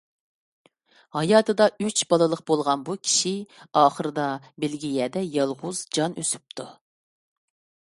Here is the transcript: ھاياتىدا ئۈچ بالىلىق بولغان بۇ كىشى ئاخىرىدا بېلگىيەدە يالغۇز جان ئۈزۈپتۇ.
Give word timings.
ھاياتىدا 1.17 1.67
ئۈچ 1.87 2.01
بالىلىق 2.13 2.41
بولغان 2.51 2.87
بۇ 2.89 2.95
كىشى 3.03 3.35
ئاخىرىدا 3.83 4.27
بېلگىيەدە 4.65 5.25
يالغۇز 5.37 5.85
جان 5.99 6.19
ئۈزۈپتۇ. 6.25 6.69